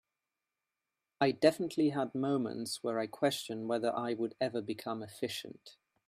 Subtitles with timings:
[1.21, 5.77] I definitely had moments where I questioned whether I would ever become efficient.